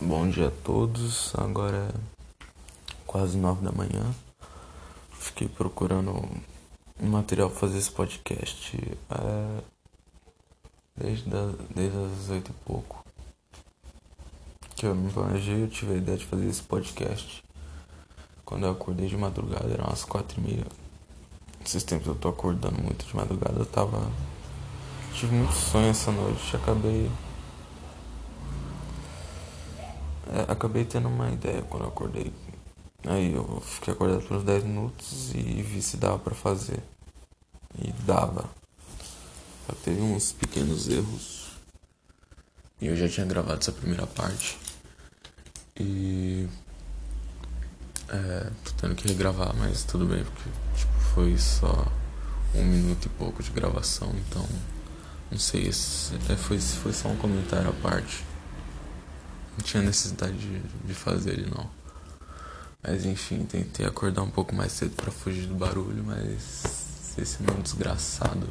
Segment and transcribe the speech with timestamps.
[0.00, 1.34] Bom dia a todos.
[1.34, 2.44] Agora é
[3.04, 4.14] quase nove da manhã.
[5.10, 6.24] Fiquei procurando
[7.00, 9.62] material para fazer esse podcast é,
[10.96, 13.04] desde, da, desde as oito e pouco.
[14.76, 17.42] Que eu me planejei, eu tive a ideia de fazer esse podcast.
[18.44, 20.66] Quando eu acordei de madrugada, eram umas quatro e meia.
[21.66, 24.08] Esses tempos eu tô acordando muito de madrugada, eu tava.
[25.12, 27.10] Tive muito sonho essa noite, acabei
[30.32, 32.32] é, acabei tendo uma ideia quando eu acordei.
[33.06, 36.82] Aí eu fiquei acordado por uns 10 minutos e vi se dava pra fazer.
[37.78, 38.44] E dava.
[39.66, 41.52] Só teve uns pequenos erros.
[42.80, 44.58] E eu já tinha gravado essa primeira parte.
[45.78, 46.48] E.
[48.08, 51.86] É, tô tendo que regravar, mas tudo bem, porque tipo, foi só
[52.54, 54.46] um minuto e pouco de gravação, então.
[55.30, 58.24] Não sei, se é, foi, foi só um comentário à parte.
[59.58, 61.68] Não tinha necessidade de, de fazer ele não.
[62.80, 67.60] Mas enfim, tentei acordar um pouco mais cedo para fugir do barulho, mas esse não
[67.60, 68.46] desgraçado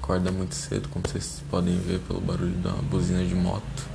[0.00, 3.88] acorda muito cedo, como vocês podem ver pelo barulho da buzina de moto.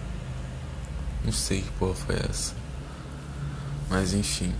[1.23, 2.53] Não sei que porra foi essa.
[3.89, 4.53] Mas enfim.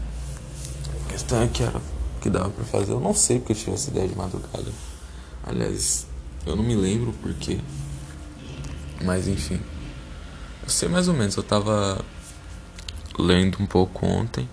[1.05, 1.81] A questão é que era
[2.21, 2.93] que dava pra fazer.
[2.93, 4.71] Eu não sei porque eu tive essa ideia de madrugada.
[5.43, 6.08] Aliás,
[6.45, 7.59] eu não me lembro porque.
[9.03, 9.59] Mas enfim.
[10.64, 12.04] Eu sei mais ou menos, eu tava
[13.17, 14.50] lendo um pouco ontem,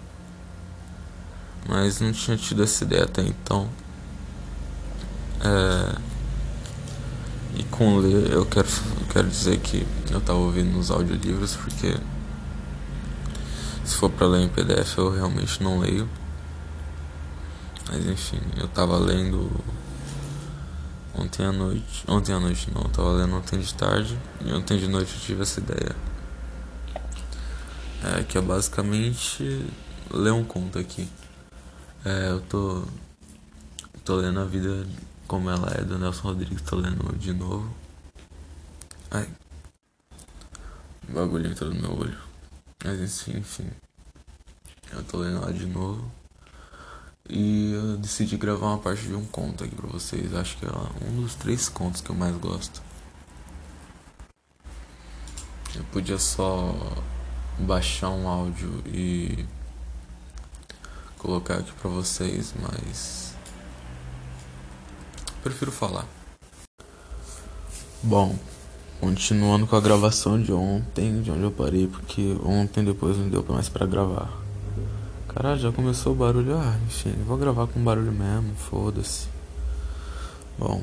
[1.69, 3.69] mas não tinha tido essa ideia até então.
[5.41, 5.99] É,
[7.57, 8.69] e com ler, eu quero,
[9.01, 11.97] eu quero dizer que eu tava ouvindo os audiolivros porque
[13.85, 16.09] se for para ler em PDF eu realmente não leio.
[17.91, 19.51] Mas enfim, eu tava lendo
[21.19, 22.05] ontem à noite.
[22.09, 24.19] Ontem à noite não, eu tava lendo ontem de tarde.
[24.45, 25.95] E ontem de noite eu tive essa ideia.
[28.05, 29.67] É, que é basicamente
[30.11, 31.09] ler um conto aqui.
[32.05, 32.85] É, eu tô.
[34.05, 34.87] tô lendo a vida
[35.27, 37.71] como ela é do Nelson Rodrigues, tô lendo de novo.
[39.11, 39.29] Ai.
[41.09, 42.19] O bagulho entrou no meu olho.
[42.85, 43.71] Mas enfim, enfim.
[44.93, 46.11] Eu tô lendo lá de novo.
[47.29, 50.35] E eu decidi gravar uma parte de um conto aqui pra vocês.
[50.35, 50.71] Acho que é
[51.07, 52.83] um dos três contos que eu mais gosto.
[55.75, 56.75] Eu podia só
[57.59, 59.45] baixar um áudio e
[61.19, 63.35] colocar aqui pra vocês, mas
[65.43, 66.07] prefiro falar.
[68.03, 68.39] Bom,
[69.01, 73.45] continuando com a gravação de ontem, de onde eu parei, porque ontem depois não deu
[73.49, 74.48] mais para gravar.
[75.39, 76.59] Caralho, já começou o barulho.
[76.59, 79.29] Ah, enfim, vou gravar com barulho mesmo, foda-se.
[80.59, 80.83] Bom,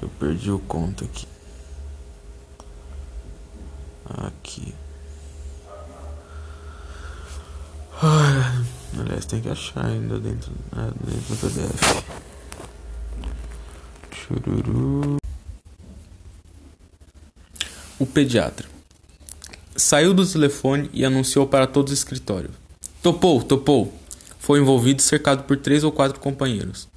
[0.00, 1.26] eu perdi o conto aqui.
[4.08, 4.74] Aqui.
[8.00, 8.64] Ai,
[8.98, 12.04] aliás, tem que achar ainda dentro, é, dentro do PDF.
[14.14, 15.18] Chururu.
[17.98, 18.66] O pediatra
[19.76, 22.61] saiu do telefone e anunciou para todos os escritórios.
[23.02, 23.92] Topou, topou.
[24.38, 26.88] Foi envolvido cercado por três ou quatro companheiros.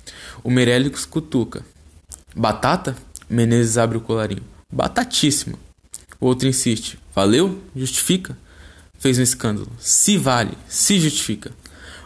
[0.44, 1.66] O Meirelles cutuca.
[2.36, 2.96] Batata?
[3.28, 4.44] Menezes abre o colarinho.
[4.72, 5.58] Batatíssima.
[6.20, 7.00] O outro insiste.
[7.14, 7.60] Valeu?
[7.76, 8.38] Justifica?
[9.00, 9.68] Fez um escândalo.
[9.80, 11.52] Se vale, se justifica.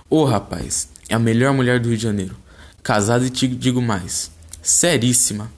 [0.09, 2.37] Ô oh, rapaz, é a melhor mulher do Rio de Janeiro.
[2.81, 4.31] Casada e te digo mais.
[4.61, 5.51] Seríssima.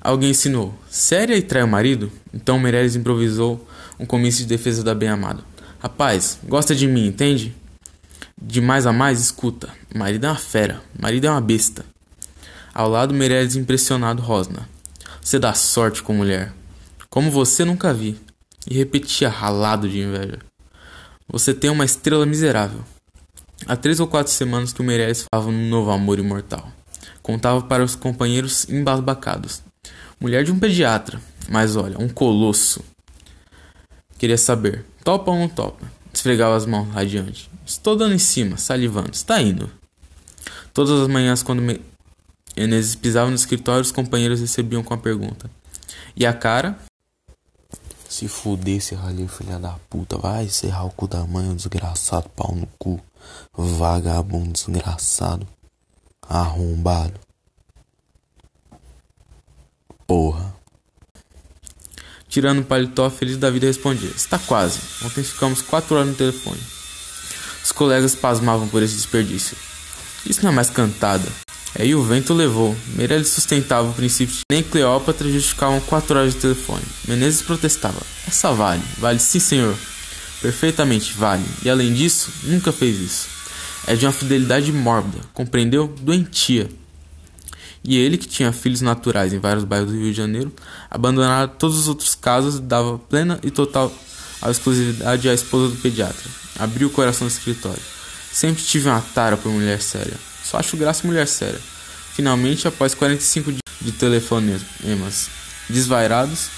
[0.00, 0.74] Alguém ensinou.
[0.88, 2.10] Séria e trai o marido?
[2.32, 3.68] Então Meirelles improvisou
[4.00, 5.51] um comício de defesa da bem-amada.
[5.82, 7.52] Rapaz, gosta de mim, entende?
[8.40, 9.68] De mais a mais, escuta.
[9.92, 11.84] Marido é uma fera, marido é uma besta.
[12.72, 14.68] Ao lado, Meirelles impressionado Rosna.
[15.20, 16.52] Você dá sorte com mulher.
[17.10, 18.16] Como você nunca vi.
[18.70, 20.38] E repetia ralado de inveja.
[21.26, 22.84] Você tem uma estrela miserável.
[23.66, 26.70] Há três ou quatro semanas que o Meirelles falava no novo amor imortal.
[27.24, 29.64] Contava para os companheiros embasbacados.
[30.20, 32.84] Mulher de um pediatra, mas olha, um colosso.
[34.16, 35.90] Queria saber, topa ou não topa?
[36.12, 37.50] Esfregava as mãos radiante.
[37.64, 39.10] Estou dando em cima, salivando.
[39.12, 39.70] Está indo.
[40.74, 41.62] Todas as manhãs, quando
[42.56, 45.50] Menezes pisava no escritório, os companheiros recebiam com a pergunta:
[46.16, 46.78] E a cara?
[48.08, 52.54] Se fuder esse ralho, filha da puta, vai encerrar o cu da mãe, desgraçado, pau
[52.54, 53.00] no cu,
[53.54, 55.46] vagabundo desgraçado,
[56.28, 57.18] arrombado.
[60.06, 60.51] Porra.
[62.32, 64.78] Tirando o paletó, feliz da vida, respondia: Está quase.
[65.04, 66.58] Ontem ficamos quatro horas no telefone.
[67.62, 69.54] Os colegas pasmavam por esse desperdício.
[70.24, 71.28] Isso não é mais cantada.
[71.78, 72.74] Aí o vento levou.
[72.96, 76.84] Meirelles sustentava o princípio de nem Cleópatra justificavam quatro horas de telefone.
[77.06, 78.00] Menezes protestava.
[78.26, 78.82] Essa vale.
[78.96, 79.76] Vale sim, senhor.
[80.40, 81.44] Perfeitamente, vale.
[81.62, 83.28] E além disso, nunca fez isso.
[83.86, 85.94] É de uma fidelidade mórbida, compreendeu?
[86.00, 86.66] Doentia.
[87.84, 90.52] E ele, que tinha filhos naturais em vários bairros do Rio de Janeiro,
[90.88, 93.92] abandonara todos os outros casos e dava plena e total
[94.50, 96.30] exclusividade à esposa do pediatra.
[96.58, 97.82] Abriu o coração do escritório.
[98.32, 100.14] Sempre tive uma tara por mulher séria.
[100.44, 101.60] Só acho graça mulher séria.
[102.14, 105.28] Finalmente, após 45 dias de telefonemas
[105.68, 106.48] desvairados,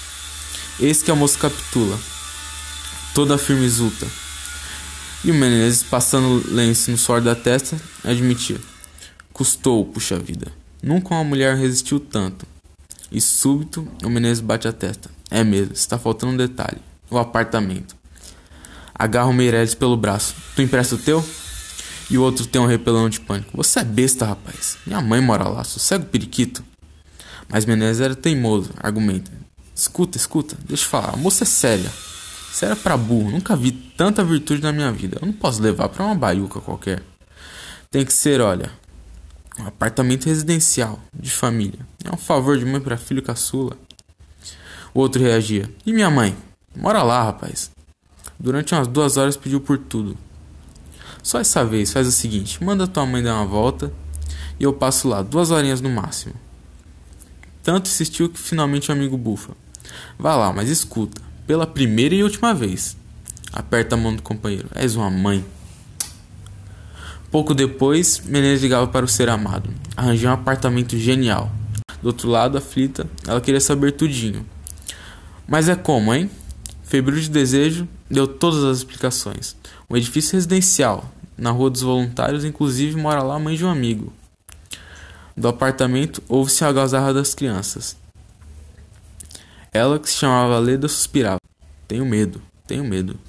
[0.79, 1.97] eis que a moça capitula.
[3.13, 4.07] Toda firme exulta.
[5.23, 8.59] E o Menezes, passando lenço no suor da testa, admitia.
[9.33, 10.51] Custou, puxa vida.
[10.85, 12.45] Nunca uma mulher resistiu tanto.
[13.11, 15.09] E súbito, o Menezes bate a testa.
[15.31, 16.77] É mesmo, está faltando um detalhe.
[17.09, 17.95] O apartamento.
[18.93, 20.35] Agarra o Meirelles pelo braço.
[20.55, 21.25] Tu empresta o teu?
[22.07, 23.57] E o outro tem um repelão de pânico.
[23.57, 24.77] Você é besta, rapaz.
[24.85, 26.63] Minha mãe mora lá, sossego periquito.
[27.49, 29.31] Mas Menezes era teimoso, argumenta.
[29.73, 31.15] Escuta, escuta, deixa eu falar.
[31.15, 31.91] A moça é séria.
[32.53, 33.31] Séria pra burro.
[33.31, 35.17] Nunca vi tanta virtude na minha vida.
[35.19, 37.01] Eu não posso levar pra uma baiuca qualquer.
[37.89, 38.71] Tem que ser, olha,
[39.59, 41.79] um apartamento residencial, de família.
[42.03, 43.77] É um favor de mãe para filho caçula.
[44.93, 45.69] O outro reagia.
[45.85, 46.35] E minha mãe?
[46.75, 47.71] Mora lá, rapaz.
[48.39, 50.17] Durante umas duas horas pediu por tudo.
[51.23, 53.91] Só essa vez, faz o seguinte: manda tua mãe dar uma volta
[54.59, 56.33] e eu passo lá, duas horinhas no máximo.
[57.63, 59.53] Tanto insistiu que finalmente o amigo bufa.
[60.19, 62.95] Vá lá, mas escuta, pela primeira e última vez.
[63.51, 64.69] Aperta a mão do companheiro.
[64.75, 65.43] És uma mãe.
[67.35, 69.69] Pouco depois, Menezes ligava para o ser amado.
[69.97, 71.51] Arranjou um apartamento genial.
[72.01, 74.45] Do outro lado, aflita, ela queria saber tudinho.
[75.45, 76.31] Mas é como, hein?
[76.85, 79.53] Febril de desejo, deu todas as explicações.
[79.89, 84.13] Um edifício residencial, na Rua dos Voluntários, inclusive mora lá a mãe de um amigo.
[85.35, 87.97] Do apartamento, ouve-se a algazarra das crianças.
[89.73, 91.41] Ela, que se chamava Leda, suspirava.
[91.85, 93.19] Tenho medo, tenho medo.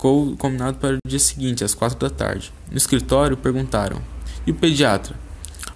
[0.00, 2.50] Ficou combinado para o dia seguinte, às quatro da tarde.
[2.70, 4.00] No escritório, perguntaram:
[4.46, 5.14] E o pediatra?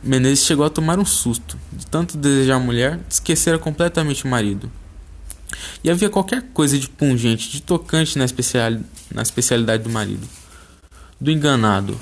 [0.02, 1.58] Menezes chegou a tomar um susto.
[1.70, 4.72] De tanto desejar a mulher, esquecera completamente o marido.
[5.84, 8.72] E havia qualquer coisa de pungente, de tocante na, especial,
[9.12, 10.26] na especialidade do marido.
[11.20, 11.94] Do enganado.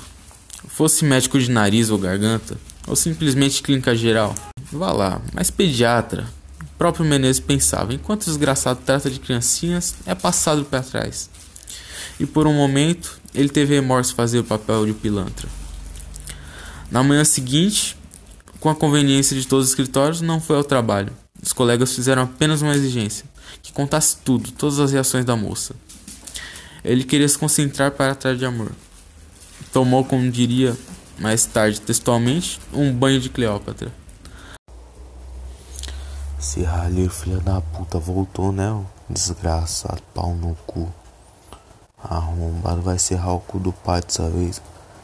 [0.65, 4.33] Fosse médico de nariz ou garganta, ou simplesmente clínica geral.
[4.71, 6.25] Vá lá, mas pediatra.
[6.61, 11.32] O próprio Menezes pensava: enquanto o desgraçado trata de criancinhas, é passado para trás
[12.23, 15.49] e por um momento ele teve remorso fazer o papel de pilantra.
[16.89, 17.97] Na manhã seguinte,
[18.61, 21.11] com a conveniência de todos os escritórios, não foi ao trabalho.
[21.41, 23.25] Os colegas fizeram apenas uma exigência:
[23.61, 25.75] que contasse tudo, todas as reações da moça.
[26.81, 28.71] Ele queria se concentrar para trás de amor.
[29.73, 30.77] Tomou, como diria
[31.19, 33.91] mais tarde textualmente, um banho de Cleópatra.
[36.39, 38.81] Esse ralho, filha da puta, voltou, né?
[39.09, 41.02] Desgraçado, pau no cu.
[42.03, 44.61] Arrombado vai serrar o cu do pai dessa vez.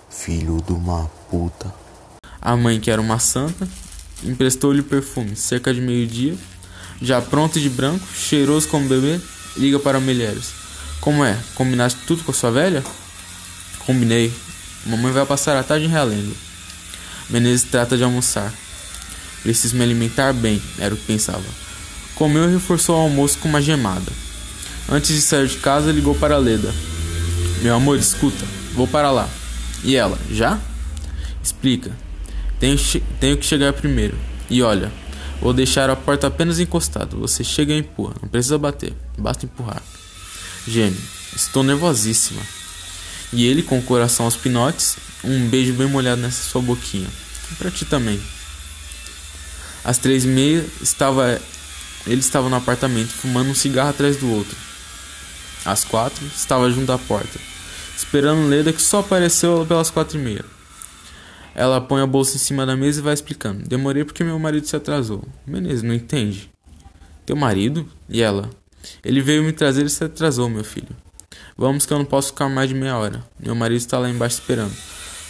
[0.10, 1.74] Filho de uma puta.
[2.42, 3.68] A mãe, que era uma santa,
[4.24, 6.36] emprestou-lhe o perfume cerca de meio-dia.
[7.02, 9.20] Já pronto de branco, cheiroso como bebê,
[9.56, 10.52] liga para Melheres.
[11.00, 11.38] Como é?
[11.56, 12.84] Combinaste tudo com a sua velha?
[13.86, 14.34] Combinei.
[14.86, 16.36] Mamãe vai passar a tarde em Realengo.
[17.30, 18.54] Menezes trata de almoçar.
[19.44, 21.46] Preciso me alimentar bem, era o que pensava.
[22.16, 24.12] Comeu e reforçou o almoço com uma gemada.
[24.92, 26.74] Antes de sair de casa, ligou para Leda.
[27.62, 28.44] Meu amor, escuta,
[28.74, 29.30] vou para lá.
[29.84, 30.60] E ela, já?
[31.44, 31.92] Explica.
[32.60, 32.76] Tenho,
[33.20, 34.18] tenho que chegar primeiro.
[34.50, 34.92] E olha,
[35.40, 37.16] vou deixar a porta apenas encostada.
[37.18, 38.16] Você chega e empurra.
[38.20, 39.84] Não precisa bater, basta empurrar.
[40.68, 41.00] Gêmeo,
[41.36, 42.42] estou nervosíssima.
[43.32, 47.08] E ele, com o coração aos pinotes, um beijo bem molhado nessa sua boquinha.
[47.52, 48.20] E pra ti também.
[49.84, 51.40] Às três e meia, estava,
[52.08, 54.69] ele estava no apartamento, fumando um cigarro atrás do outro.
[55.66, 57.40] Às quatro, estava junto à porta,
[57.96, 60.46] esperando Leda que só apareceu pelas quatro e meia.
[61.54, 63.68] Ela põe a bolsa em cima da mesa e vai explicando.
[63.68, 65.28] Demorei porque meu marido se atrasou.
[65.46, 66.50] Menezes, não entende?
[67.26, 67.86] Teu marido?
[68.08, 68.50] E ela?
[69.04, 70.96] Ele veio me trazer e se atrasou, meu filho.
[71.58, 73.24] Vamos que eu não posso ficar mais de meia hora.
[73.38, 74.74] Meu marido está lá embaixo esperando.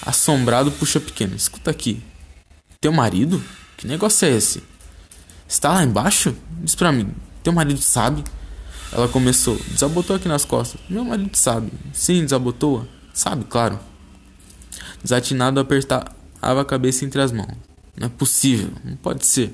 [0.05, 1.35] Assombrado, puxa pequeno.
[1.35, 2.01] Escuta aqui.
[2.79, 3.43] Teu marido?
[3.75, 4.61] Que negócio é esse?
[5.47, 6.35] Está lá embaixo?
[6.61, 7.11] Diz pra mim.
[7.41, 8.23] Teu marido sabe?
[8.91, 9.57] Ela começou.
[9.67, 10.79] Desabotou aqui nas costas.
[10.89, 11.71] Meu marido sabe.
[11.93, 12.87] Sim, desabotou.
[13.13, 13.79] Sabe, claro.
[15.03, 17.55] Desatinado apertava a cabeça entre as mãos.
[17.97, 18.71] Não é possível.
[18.83, 19.53] Não pode ser.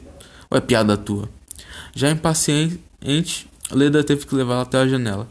[0.50, 1.30] Ou é piada tua?
[1.94, 5.27] Já impaciente, Leda teve que levá-la até a janela.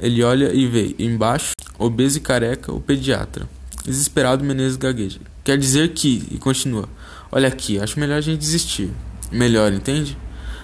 [0.00, 3.48] Ele olha e vê, embaixo, obeso e careca, o pediatra.
[3.84, 5.20] Desesperado, Menezes gagueja.
[5.42, 6.88] Quer dizer que, e continua,
[7.30, 8.90] Olha aqui, acho melhor a gente desistir.
[9.30, 10.16] Melhor, entende?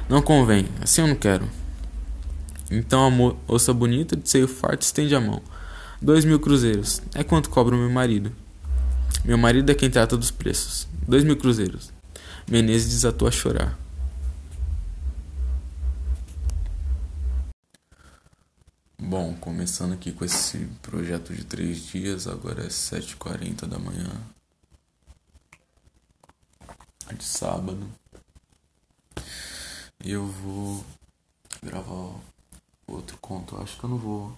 [0.09, 1.47] Não convém, assim eu não quero.
[2.77, 5.41] Então a moça bonita, de seio farto, estende a mão.
[6.03, 7.01] Dois mil cruzeiros.
[7.15, 8.33] É quanto cobra o meu marido.
[9.25, 10.89] Meu marido é quem trata dos preços.
[11.07, 11.93] Dois mil cruzeiros.
[12.51, 13.79] Menezes desatou a chorar.
[18.99, 24.11] Bom, começando aqui com esse projeto de três dias, agora é 7h40 da manhã
[27.17, 27.87] de sábado.
[30.05, 30.85] E eu vou
[31.63, 32.19] gravar
[32.87, 33.57] outro conto.
[33.57, 34.37] Acho que eu não vou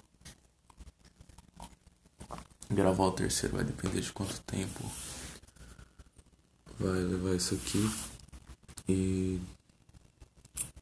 [2.71, 4.85] gravar o terceiro, vai depender de quanto tempo
[6.79, 7.91] vai levar isso aqui
[8.89, 9.41] e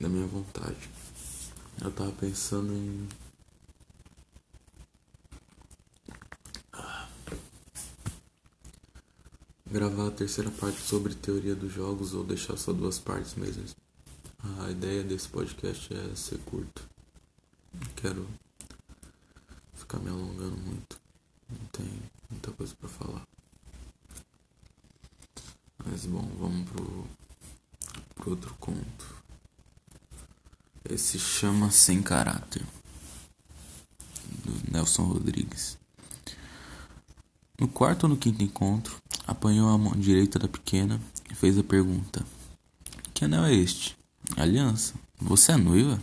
[0.01, 0.89] da minha vontade.
[1.83, 3.09] Eu tava pensando em
[9.67, 13.65] gravar a terceira parte sobre teoria dos jogos ou deixar só duas partes mesmo.
[14.61, 16.94] A ideia desse podcast é ser curto.
[17.75, 18.29] Não quero
[19.75, 21.01] ficar me alongando muito.
[21.51, 21.87] Não tem
[22.31, 23.23] muita coisa para falar.
[25.85, 27.07] Mas bom, vamos pro,
[28.15, 29.23] pro outro conto.
[30.89, 32.65] Esse chama Sem Caráter.
[34.45, 35.79] Do Nelson Rodrigues.
[37.59, 41.01] No quarto ou no quinto encontro, apanhou a mão direita da pequena
[41.31, 42.25] e fez a pergunta:
[43.13, 43.97] Que anel é este?
[44.37, 44.95] Aliança.
[45.19, 46.03] Você é noiva?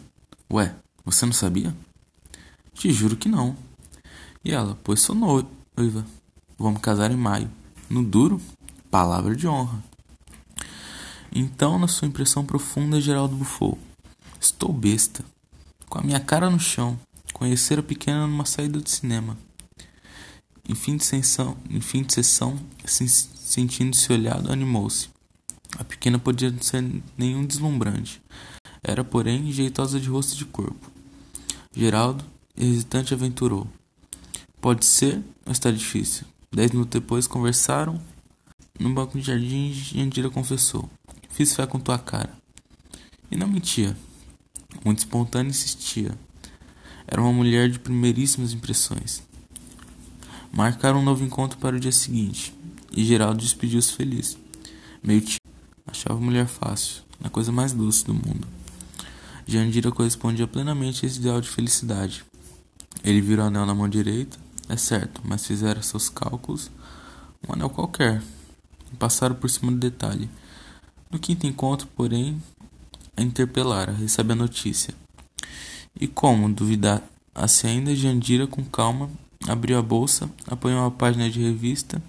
[0.51, 1.75] Ué, você não sabia?
[2.73, 3.55] Te juro que não.
[4.43, 6.05] E ela: Pois sou noiva.
[6.57, 7.49] Vamos casar em maio.
[7.89, 8.39] No duro,
[8.89, 9.83] palavra de honra.
[11.33, 13.77] Então, na sua impressão profunda, Geraldo bufou:
[14.39, 15.23] Estou besta.
[15.89, 16.99] Com a minha cara no chão,
[17.33, 19.37] conhecer a pequena numa saída de cinema.
[20.67, 25.09] Em fim de sessão, em fim de sessão sentindo-se olhado, animou-se.
[25.77, 26.83] A pequena podia não ser
[27.17, 28.21] nenhum deslumbrante.
[28.83, 30.91] Era, porém, jeitosa de rosto e de corpo.
[31.75, 32.25] Geraldo,
[32.57, 33.67] hesitante, aventurou.
[34.59, 36.25] Pode ser, mas está difícil.
[36.51, 38.01] Dez minutos depois conversaram.
[38.79, 40.89] No banco de jardim, Jandira confessou.
[41.29, 42.31] Fiz fé com tua cara.
[43.29, 43.95] E não mentia.
[44.83, 46.17] Muito espontânea insistia.
[47.07, 49.21] Era uma mulher de primeiríssimas impressões.
[50.51, 52.53] Marcaram um novo encontro para o dia seguinte,
[52.91, 54.37] e Geraldo despediu-se feliz.
[55.01, 55.39] Meio tímido,
[55.87, 58.47] achava a mulher fácil, a coisa mais doce do mundo.
[59.51, 62.23] Jandira correspondia plenamente a esse ideal de felicidade.
[63.03, 64.37] Ele virou o anel na mão direita,
[64.69, 66.71] é certo, mas fizeram seus cálculos,
[67.45, 68.23] um anel qualquer,
[68.93, 70.29] e passaram por cima do detalhe.
[71.11, 72.41] No quinto encontro, porém,
[73.17, 74.93] a interpelara, recebe a notícia.
[75.99, 77.03] E como duvidar
[77.49, 79.09] se ainda Jandira com calma
[79.49, 82.01] abriu a bolsa, apanhou uma página de revista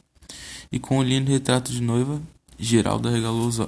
[0.70, 2.22] e com o lindo retrato de noiva,
[2.56, 3.58] Geraldo arregalou os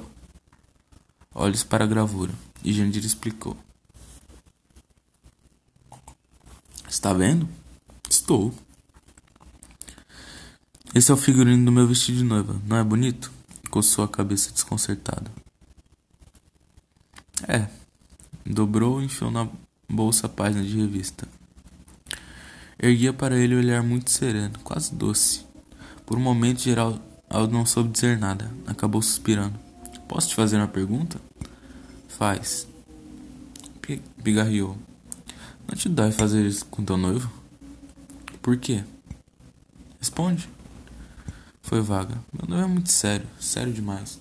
[1.35, 2.33] olhos para a gravura
[2.65, 3.57] e Jandira explicou.
[6.95, 7.49] Está vendo?
[8.09, 8.55] Estou.
[10.95, 13.33] Esse é o figurino do meu vestido de noiva, não é bonito?
[13.69, 15.29] Coçou a cabeça desconcertada.
[17.49, 17.67] É.
[18.47, 19.49] Dobrou e enfiou na
[19.91, 21.27] bolsa a página de revista.
[22.81, 25.45] Erguia para ele o olhar muito sereno, quase doce.
[26.07, 27.03] Por um momento, Geraldo
[27.51, 28.55] não soube dizer nada.
[28.69, 29.59] Acabou suspirando.
[30.07, 31.21] Posso te fazer uma pergunta?
[32.07, 32.69] Faz.
[34.23, 34.79] Pigarreou.
[35.67, 37.31] Não te dói fazer isso com teu noivo?
[38.41, 38.85] Por quê?
[39.99, 40.49] Responde.
[41.63, 42.15] Foi vaga.
[42.33, 43.27] Meu noivo é muito sério.
[43.41, 44.21] Sério demais.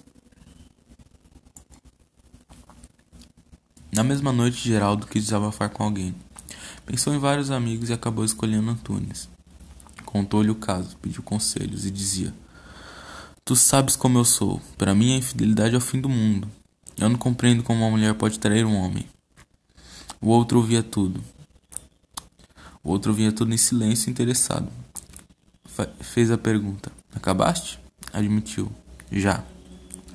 [3.91, 6.15] Na mesma noite, Geraldo quis desabafar com alguém.
[6.85, 9.29] Pensou em vários amigos e acabou escolhendo Antunes.
[10.05, 12.33] Contou-lhe o caso, pediu conselhos e dizia:
[13.45, 14.61] Tu sabes como eu sou.
[14.77, 16.47] Para mim, a infidelidade é o fim do mundo.
[16.97, 19.07] Eu não compreendo como uma mulher pode trair um homem.
[20.21, 21.21] O outro ouvia tudo.
[22.83, 24.67] O outro ouvia tudo em silêncio, interessado.
[26.01, 27.79] fez a pergunta: Acabaste?
[28.11, 28.71] Admitiu:
[29.11, 29.43] Já.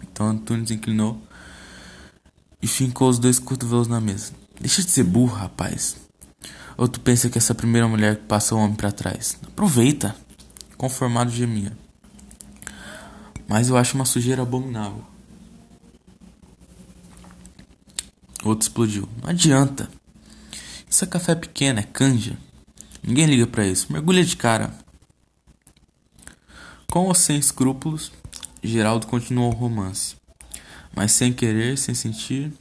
[0.03, 1.21] Então Antunes inclinou
[2.61, 4.33] e fincou os dois cotovelos na mesa.
[4.61, 5.97] Deixa de ser burro, rapaz.
[6.77, 9.37] Ou tu pensa que essa primeira mulher que passa o homem para trás?
[9.43, 10.15] Aproveita.
[10.77, 11.77] Conformado gemia.
[13.49, 15.03] Mas eu acho uma sujeira abominável.
[18.45, 19.09] Outro explodiu.
[19.23, 19.91] Não adianta.
[20.89, 22.39] Isso é café pequeno, é canja.
[23.03, 23.93] Ninguém liga para isso.
[23.93, 24.73] Mergulha de cara.
[26.91, 28.11] Com ou sem escrúpulos,
[28.63, 30.17] Geraldo continuou o romance.
[30.95, 32.53] Mas sem querer, sem sentir,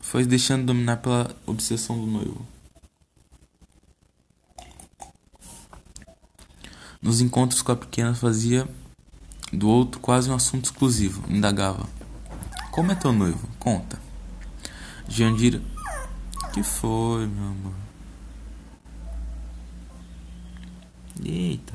[0.00, 2.46] foi deixando dominar pela obsessão do noivo.
[7.00, 8.66] Nos encontros com a pequena fazia
[9.52, 11.88] do outro quase um assunto exclusivo, indagava.
[12.72, 13.48] Como é teu noivo?
[13.58, 14.00] Conta.
[15.08, 15.62] Jandira.
[16.52, 17.85] Que foi, meu amor?
[21.24, 21.74] Eita.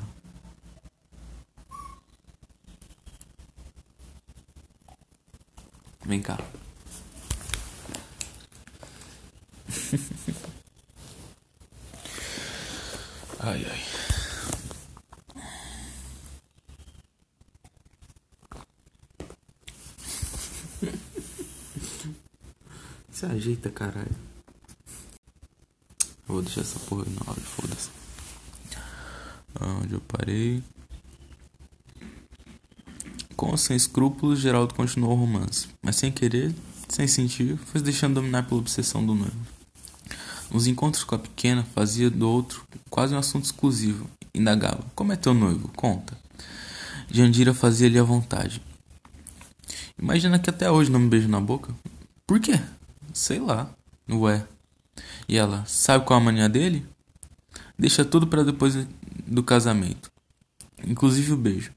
[6.06, 6.38] Vem cá.
[13.40, 13.82] ai, ai.
[23.12, 24.16] Se ajeita, caralho.
[26.28, 28.01] Eu vou deixar essa porra na hora, foda-se.
[29.62, 30.64] Onde eu parei.
[33.36, 36.54] Com ou sem escrúpulos, Geraldo continuou o romance, mas sem querer,
[36.88, 39.40] sem sentir, foi deixando dominar pela obsessão do noivo.
[40.52, 44.10] Nos encontros com a pequena, fazia do outro quase um assunto exclusivo.
[44.34, 45.70] Indagava: Como é teu noivo?
[45.70, 46.18] Conta.
[47.10, 48.62] Jandira fazia-lhe à vontade.
[50.00, 51.74] Imagina que até hoje não me beijo na boca.
[52.28, 52.60] Por quê?
[53.14, 53.70] Sei lá.
[54.10, 54.46] Ué.
[55.28, 56.86] E ela, sabe qual a mania dele?
[57.78, 58.76] Deixa tudo para depois
[59.32, 60.12] do casamento.
[60.86, 61.74] Inclusive o beijo.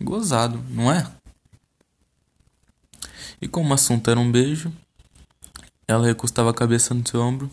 [0.00, 1.10] Gozado, não é?
[3.40, 4.72] E como o assunto era um beijo,
[5.86, 7.50] ela recostava a cabeça no seu ombro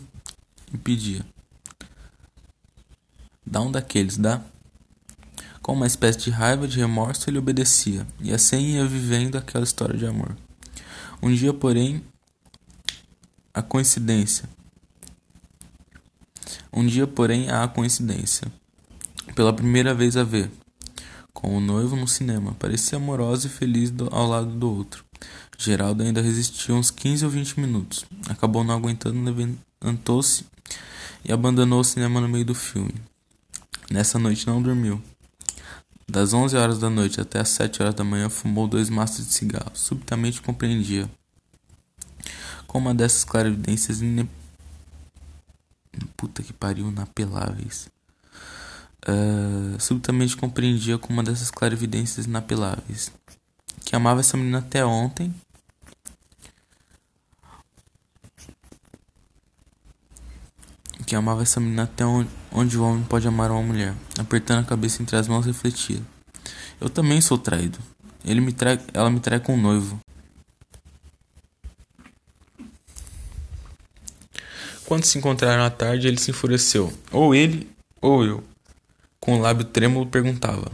[0.72, 1.24] e pedia.
[3.46, 4.42] Dá um daqueles, dá?
[5.62, 9.96] Com uma espécie de raiva, de remorso, ele obedecia, e assim ia vivendo aquela história
[9.96, 10.36] de amor.
[11.22, 12.02] Um dia, porém,
[13.52, 14.48] a coincidência.
[16.72, 18.50] Um dia, porém, há a coincidência.
[19.38, 20.50] Pela primeira vez a ver,
[21.32, 25.04] com o noivo no cinema, parecia amorosa e feliz do, ao lado do outro.
[25.56, 28.04] Geraldo ainda resistiu uns 15 ou 20 minutos.
[28.28, 29.16] Acabou não aguentando,
[29.80, 30.44] levantou-se
[31.24, 32.92] e abandonou o cinema no meio do filme.
[33.88, 35.00] Nessa noite não dormiu.
[36.08, 39.34] Das 11 horas da noite até as 7 horas da manhã fumou dois maços de
[39.34, 39.70] cigarro.
[39.72, 41.08] Subitamente compreendia
[42.66, 44.28] com uma dessas clarividências ine...
[46.16, 47.88] Puta que pariu, inapeláveis.
[49.06, 53.12] Uh, subitamente compreendia com uma dessas clarividências inapeláveis
[53.88, 55.34] que amava essa menina até ontem.
[61.06, 63.94] Que amava essa menina até onde, onde o homem pode amar uma mulher.
[64.18, 66.02] Apertando a cabeça entre as mãos, refletia.
[66.78, 67.78] Eu também sou traído.
[68.22, 69.98] Ele me trai, ela me trai com um noivo.
[74.84, 76.92] Quando se encontraram à tarde, ele se enfureceu.
[77.10, 77.70] Ou ele,
[78.02, 78.44] ou eu.
[79.28, 80.72] Com o lábio trêmulo, perguntava: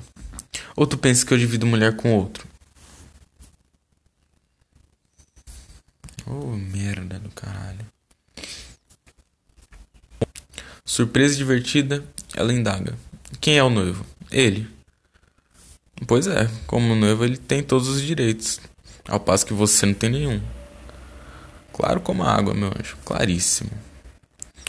[0.77, 2.47] Ou tu pensas que eu divido mulher com outro?
[6.25, 7.85] Oh, merda do caralho.
[10.85, 12.05] Surpresa divertida,
[12.37, 12.97] ela indaga:
[13.41, 14.07] Quem é o noivo?
[14.31, 14.71] Ele.
[16.07, 18.61] Pois é, como noivo ele tem todos os direitos,
[19.09, 20.41] ao passo que você não tem nenhum.
[21.73, 23.73] Claro como a água, meu anjo, claríssimo.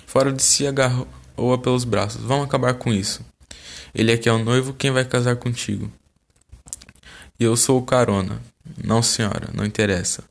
[0.08, 2.24] Fora de si, agarrou-a pelos braços.
[2.24, 3.24] Vamos acabar com isso.
[3.94, 5.92] Ele é que é o noivo, quem vai casar contigo?
[7.40, 8.42] E eu sou o carona.
[8.84, 10.24] Não, senhora, não interessa.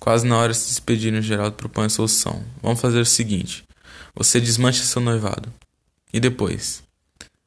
[0.00, 2.44] Quase na hora se despedirem, Geraldo propõe a solução.
[2.62, 3.64] Vamos fazer o seguinte:
[4.14, 5.52] você desmancha seu noivado.
[6.12, 6.82] E depois?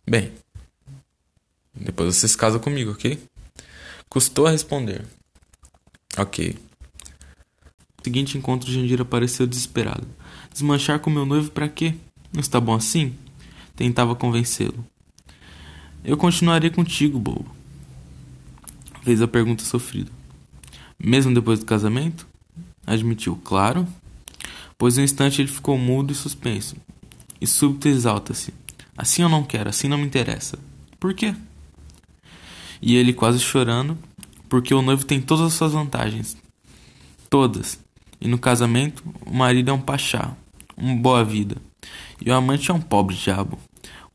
[0.10, 0.32] Bem,
[1.74, 3.20] depois você se casa comigo, ok?
[4.10, 5.06] Custou a responder.
[6.18, 6.56] Ok.
[7.98, 10.08] No seguinte encontro, Jandira pareceu desesperado.
[10.52, 11.94] Desmanchar com meu noivo para quê?
[12.34, 13.16] Não está bom assim?
[13.76, 14.86] Tentava convencê-lo.
[16.08, 17.54] Eu continuaria contigo, bobo.
[19.02, 20.10] Fez a pergunta sofrida.
[20.98, 22.26] Mesmo depois do casamento?
[22.86, 23.86] Admitiu, claro.
[24.78, 26.78] Pois um instante ele ficou mudo e suspenso.
[27.41, 28.54] E súbito exalta-se.
[28.98, 30.58] Assim eu não quero, assim não me interessa.
[30.98, 31.36] Por quê?
[32.82, 33.98] E ele quase chorando,
[34.48, 36.38] porque o noivo tem todas as suas vantagens.
[37.30, 37.82] Todas.
[38.22, 40.34] E no casamento, o marido é um pachá,
[40.78, 41.58] um boa vida.
[42.26, 43.60] E o amante é um pobre diabo,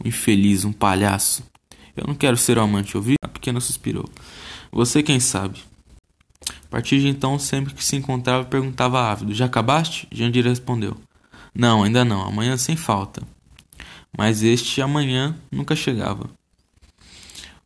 [0.02, 1.51] um infeliz, um palhaço.
[1.96, 3.16] Eu não quero ser o amante, ouviu?
[3.22, 4.08] A pequena suspirou.
[4.70, 5.62] Você quem sabe?
[6.48, 10.08] A partir de então, sempre que se encontrava, perguntava ávido: Já acabaste?
[10.10, 10.96] Jandira respondeu:
[11.54, 13.22] Não, ainda não, amanhã sem falta.
[14.16, 16.30] Mas este amanhã nunca chegava.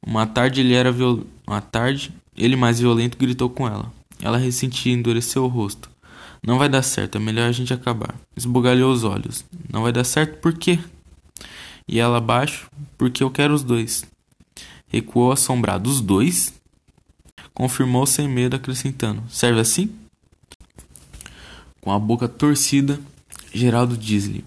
[0.05, 1.25] Uma tarde ele era viol...
[1.47, 3.93] uma tarde, ele mais violento gritou com ela.
[4.21, 5.91] Ela ressentia e endureceu o rosto.
[6.47, 8.15] Não vai dar certo, é melhor a gente acabar.
[8.37, 9.45] Esbugalhou os olhos.
[9.73, 10.79] Não vai dar certo por quê?
[11.89, 14.05] E ela abaixo, porque eu quero os dois.
[14.89, 15.91] Recuou assombrado.
[15.91, 16.53] Os dois?
[17.53, 19.91] Confirmou sem medo, acrescentando: Serve assim?
[21.81, 23.01] Com a boca torcida,
[23.53, 24.45] Geraldo diz-lhe: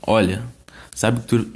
[0.00, 0.44] Olha,
[0.94, 1.52] sabe que tu,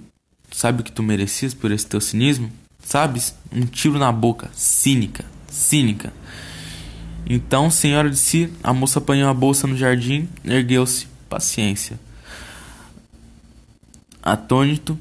[0.51, 2.51] sabe que tu merecias por esse teu cinismo?
[2.85, 3.35] Sabes?
[3.53, 6.13] Um tiro na boca, cínica, cínica.
[7.25, 11.07] Então, senhora de si, a moça apanhou a bolsa no jardim, ergueu-se.
[11.29, 11.99] Paciência.
[14.23, 14.99] Atônito,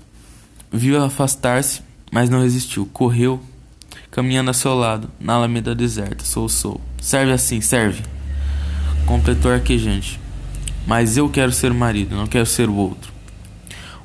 [0.72, 2.86] viu afastar-se, mas não resistiu.
[2.88, 3.42] Correu,
[4.12, 6.26] caminhando a seu lado, na alameda deserta.
[6.26, 6.82] Sou.
[7.00, 8.04] Serve assim, serve.
[9.06, 10.20] Completou arquejante.
[10.86, 13.12] Mas eu quero ser o marido, não quero ser o outro.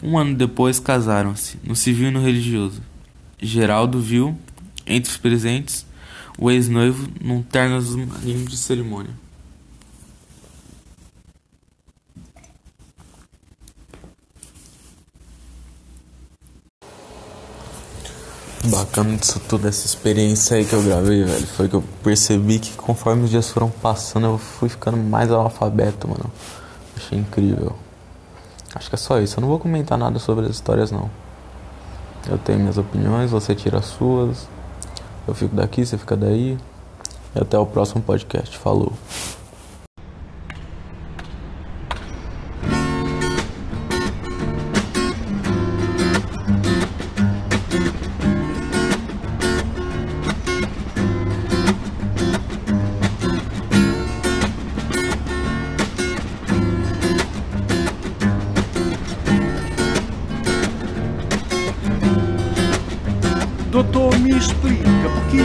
[0.03, 2.81] Um ano depois casaram-se, no civil e no religioso.
[3.41, 4.39] Geraldo viu,
[4.87, 5.87] entre os presentes,
[6.39, 9.11] o ex-noivo num terno de cerimônia.
[18.71, 21.47] Bacana disso tudo, essa experiência aí que eu gravei, velho.
[21.47, 26.09] Foi que eu percebi que conforme os dias foram passando, eu fui ficando mais analfabeto,
[26.09, 26.31] mano.
[26.97, 27.77] Achei incrível.
[28.75, 29.39] Acho que é só isso.
[29.39, 31.11] Eu não vou comentar nada sobre as histórias, não.
[32.29, 34.49] Eu tenho minhas opiniões, você tira as suas.
[35.27, 36.59] Eu fico daqui, você fica daí.
[37.35, 38.59] E até o próximo podcast.
[38.59, 38.93] Falou.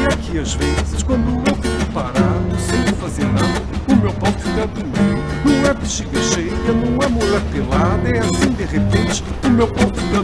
[0.01, 4.13] Explica porque é que às vezes quando eu fico parado sem fazer nada, o meu
[4.13, 5.21] pau fica duro.
[5.45, 9.87] Não é bexiga cheia, não é mulher pelada, é assim de repente o meu pau
[9.87, 10.21] fica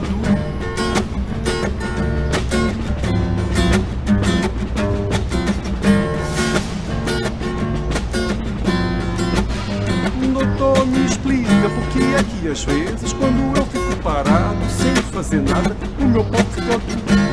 [12.18, 16.78] é que às vezes quando eu fico parado sem fazer nada, o meu pau fica
[16.80, 17.27] duro.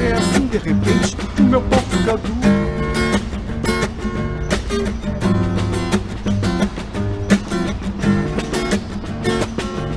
[0.00, 2.55] É assim de repente o meu pau fica duro.